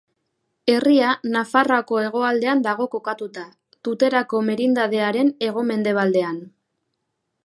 Herria, 0.75 1.09
Nafarroa 1.33 1.99
hegoaldean 2.07 2.63
dago 2.69 2.87
kokatuta, 2.95 3.43
Tuterako 3.89 4.41
merindadearen 4.47 5.31
hego-mendebaldean. 5.49 6.41